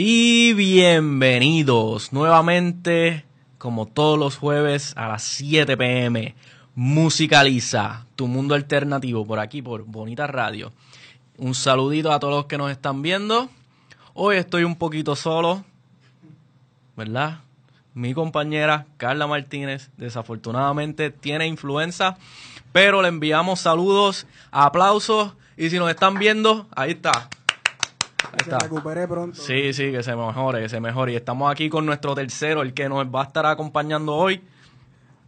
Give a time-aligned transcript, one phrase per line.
[0.00, 3.24] Y bienvenidos nuevamente,
[3.58, 6.36] como todos los jueves a las 7 pm.
[6.76, 10.72] Musicaliza tu mundo alternativo por aquí, por Bonita Radio.
[11.36, 13.48] Un saludito a todos los que nos están viendo.
[14.14, 15.64] Hoy estoy un poquito solo,
[16.96, 17.40] ¿verdad?
[17.92, 22.18] Mi compañera Carla Martínez desafortunadamente tiene influenza,
[22.70, 27.30] pero le enviamos saludos, aplausos y si nos están viendo, ahí está.
[28.38, 29.40] Que se recupere pronto.
[29.40, 31.12] Sí, sí, que se mejore, que se mejore.
[31.12, 34.42] Y estamos aquí con nuestro tercero, el que nos va a estar acompañando hoy.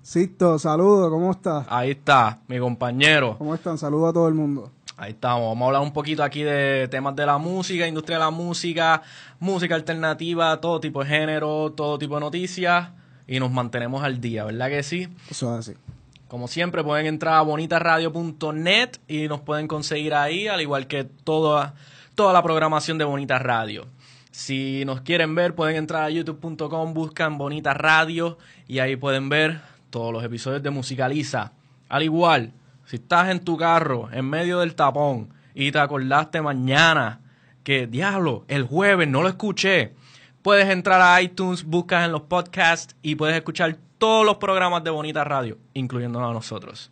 [0.02, 1.66] Sisto, saludos, ¿cómo estás?
[1.68, 3.36] Ahí está, mi compañero.
[3.36, 3.76] ¿Cómo están?
[3.76, 4.70] Saludos a todo el mundo.
[4.96, 8.24] Ahí estamos, vamos a hablar un poquito aquí de temas de la música, industria de
[8.24, 9.02] la música,
[9.38, 12.88] música alternativa, todo tipo de género, todo tipo de noticias
[13.26, 15.08] y nos mantenemos al día, ¿verdad que sí?
[15.30, 15.78] Eso es así.
[16.26, 21.74] Como siempre pueden entrar a bonitaradio.net y nos pueden conseguir ahí, al igual que toda,
[22.14, 23.86] toda la programación de Bonita Radio.
[24.30, 29.60] Si nos quieren ver, pueden entrar a youtube.com, buscan Bonita Radio y ahí pueden ver
[29.90, 31.52] todos los episodios de Musicaliza.
[31.88, 32.52] Al igual,
[32.86, 37.20] si estás en tu carro en medio del tapón y te acordaste mañana
[37.64, 39.94] que, diablo, el jueves no lo escuché,
[40.42, 44.90] puedes entrar a iTunes, buscas en los podcasts y puedes escuchar todos los programas de
[44.90, 46.90] Bonita Radio, incluyéndonos a nosotros.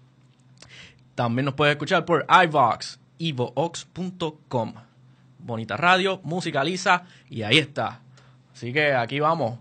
[1.15, 4.88] También nos puedes escuchar por iVox, ivoox.com.
[5.39, 8.01] Bonita Radio, musicaliza y ahí está.
[8.53, 9.59] Así que aquí vamos.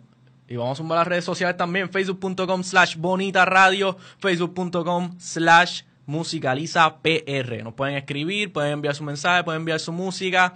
[0.48, 6.98] Y vamos a sumar las redes sociales también, facebook.com slash bonita radio, facebook.com slash musicaliza
[7.02, 7.64] PR.
[7.64, 10.54] Nos pueden escribir, pueden enviar su mensaje, pueden enviar su música,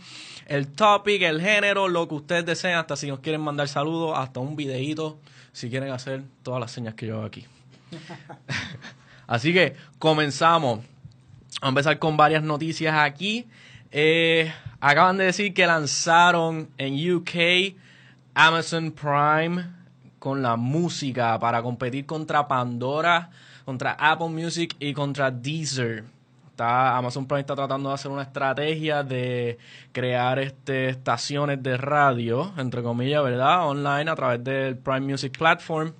[0.48, 4.40] el topic, el género, lo que ustedes deseen, hasta si nos quieren mandar saludos, hasta
[4.40, 5.20] un videíto,
[5.52, 7.46] si quieren hacer todas las señas que yo hago aquí.
[9.28, 10.80] Así que comenzamos.
[10.80, 13.46] Vamos a empezar con varias noticias aquí.
[13.92, 17.76] Eh, acaban de decir que lanzaron en UK
[18.34, 19.66] Amazon Prime
[20.18, 23.30] con la música para competir contra Pandora,
[23.64, 26.04] contra Apple Music y contra Deezer.
[26.50, 29.58] Está, Amazon Prime está tratando de hacer una estrategia de
[29.92, 33.68] crear este, estaciones de radio, entre comillas, ¿verdad?
[33.68, 35.94] Online a través del Prime Music Platform.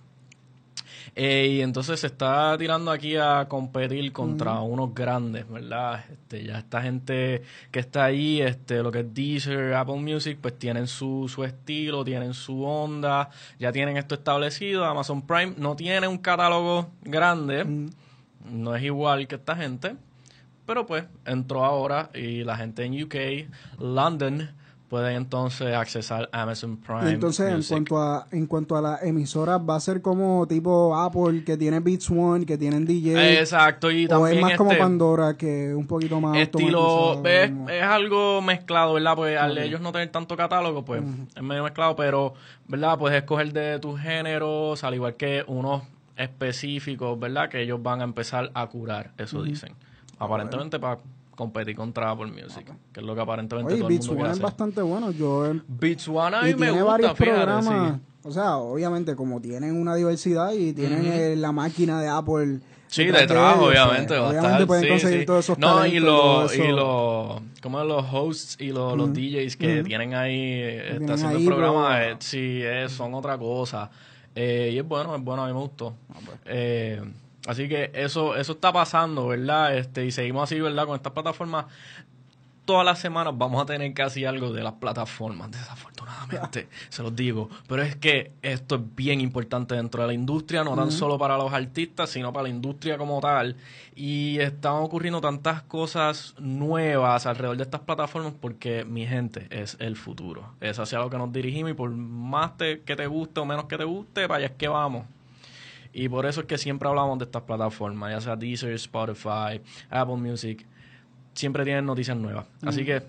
[1.16, 6.06] Eh, y entonces se está tirando aquí a competir contra unos grandes, ¿verdad?
[6.10, 10.58] Este, ya esta gente que está ahí, este, lo que es Deezer, Apple Music, pues
[10.58, 14.86] tienen su, su estilo, tienen su onda, ya tienen esto establecido.
[14.86, 17.66] Amazon Prime no tiene un catálogo grande,
[18.50, 19.96] no es igual que esta gente,
[20.66, 23.50] pero pues entró ahora y la gente en UK,
[23.80, 24.50] London,
[24.92, 27.12] pueden entonces accesar Amazon Prime.
[27.12, 27.70] Entonces, en Music.
[27.72, 31.80] cuanto a en cuanto a las emisoras, va a ser como tipo Apple, que tiene
[31.80, 33.40] Beats One, que tienen DJ.
[33.40, 37.50] Exacto, y o también es más como este- Pandora, que un poquito más estilo es,
[37.52, 39.58] como- es algo mezclado verdad pues al Ok.
[39.64, 41.02] ellos no tener tanto catálogo pues
[41.36, 42.34] es medio mezclado pero
[42.68, 45.84] verdad puedes escoger de tus géneros al igual que unos
[46.18, 49.74] específicos verdad que ellos van a empezar a curar eso dicen
[50.20, 51.00] aparentemente para
[51.42, 54.22] competir contra Apple Music que es lo que aparentemente Oye, todo el Beats mundo One
[54.22, 55.12] quiere es hacer bastante bueno.
[55.12, 57.94] Yo he- Beats One a mí y me tiene gusta varios fíjate programas.
[57.96, 58.02] sí.
[58.24, 62.60] O sea, obviamente, como tienen una diversidad y tienen eh, la máquina de Apple.
[62.88, 64.08] Sí, de ellos, obviamente.
[64.10, 65.26] pues, va a obviamente estar, pueden sí, conseguir sí.
[65.26, 68.96] todos esos No, y talentos y todo los, y los, como los hosts y los,
[68.98, 69.88] los DJs que Ujú.
[69.88, 73.38] tienen ahí, eh, tienen está haciendo ahí, el programa, pero- eh, sí, eh, son otra
[73.38, 73.90] cosa.
[74.36, 75.94] Eh, y es bueno, es bueno, a mí me gustó.
[76.14, 76.38] Ah, pues.
[76.46, 77.02] Eh,
[77.48, 79.76] así que eso, eso está pasando, ¿verdad?
[79.78, 80.86] Este, y seguimos así, ¿verdad?
[80.86, 81.66] Con estas plataformas.
[82.64, 87.50] Todas las semanas vamos a tener casi algo de las plataformas, desafortunadamente, se los digo.
[87.68, 91.38] Pero es que esto es bien importante dentro de la industria, no tan solo para
[91.38, 93.56] los artistas, sino para la industria como tal.
[93.96, 99.98] Y están ocurriendo tantas cosas nuevas alrededor de estas plataformas porque, mi gente, es el
[99.98, 100.54] futuro.
[100.62, 103.66] Es hacia lo que nos dirigimos y por más te- que te guste o menos
[103.66, 105.06] que te guste, vaya es que vamos.
[105.94, 109.60] Y por eso es que siempre hablamos de estas plataformas, ya sea Deezer, Spotify,
[109.90, 110.66] Apple Music.
[111.34, 112.46] Siempre tienen noticias nuevas.
[112.66, 113.02] Así que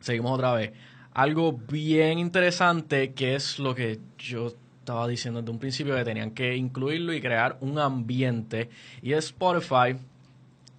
[0.00, 0.72] seguimos otra vez.
[1.14, 4.48] Algo bien interesante que es lo que yo
[4.80, 8.68] estaba diciendo desde un principio que tenían que incluirlo y crear un ambiente.
[9.02, 9.96] Y Spotify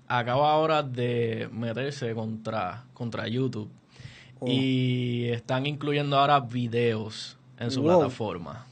[0.07, 3.69] acaba ahora de meterse contra, contra YouTube.
[4.39, 4.47] Oh.
[4.47, 7.99] Y están incluyendo ahora videos en su Wow.
[7.99, 8.65] plataforma.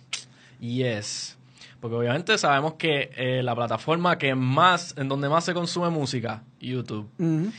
[0.60, 1.38] Yes.
[1.80, 6.44] Porque obviamente sabemos que eh, la plataforma que más, en donde más se consume música,
[6.60, 7.10] YouTube.
[7.20, 7.52] Ujú.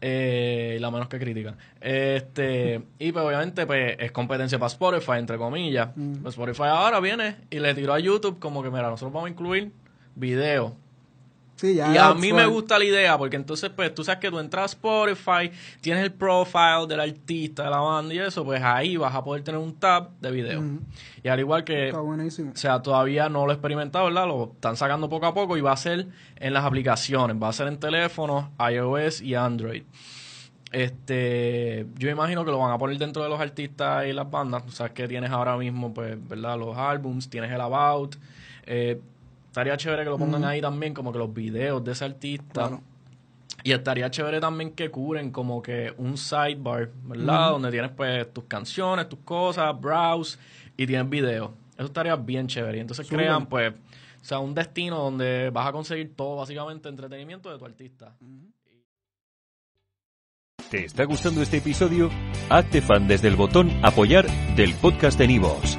[0.00, 1.56] Eh, la menos que critican.
[1.80, 5.88] Este, y pues obviamente pues, es competencia para Spotify, entre comillas.
[5.94, 9.30] Pues Spotify ahora viene y le tiró a YouTube como que, mira, nosotros vamos a
[9.30, 9.72] incluir
[10.14, 10.76] video.
[11.56, 14.30] Sí, ya Y a mí me gusta la idea, porque entonces, pues, tú sabes que
[14.30, 15.50] tú entras a Spotify,
[15.80, 19.42] tienes el profile del artista, de la banda y eso, pues ahí vas a poder
[19.42, 20.62] tener un tab de video.
[21.22, 22.52] Y al igual que, Está buenísimo.
[22.52, 24.26] o sea, todavía no lo he experimentado, ¿verdad?
[24.26, 26.06] Lo están sacando poco a poco y va a ser
[26.36, 29.82] en las aplicaciones, va a ser en teléfonos, iOS y Android.
[30.72, 34.62] Este, yo imagino que lo van a poner dentro de los artistas y las bandas.
[34.66, 36.58] O sea, que tienes ahora mismo, pues, ¿verdad?
[36.58, 38.16] Los álbums, tienes el About.
[38.66, 39.00] Eh,
[39.56, 42.68] estaría chévere que lo pongan ahí también, como que los videos de ese artista.
[42.68, 42.82] Claro.
[43.64, 47.52] Y estaría chévere también que curen como que un sidebar, ¿verdad?
[47.52, 50.38] Donde tienes pues tus canciones, tus cosas, browse
[50.76, 51.52] y tienes videos.
[51.74, 52.76] Eso estaría bien chévere.
[52.76, 57.50] Y entonces crean pues, o sea, un destino donde vas a conseguir todo básicamente entretenimiento
[57.50, 58.14] de tu artista.
[60.70, 62.10] ¿Te está gustando este episodio?
[62.50, 65.78] Hazte fan desde el botón Apoyar del podcast de Nivos.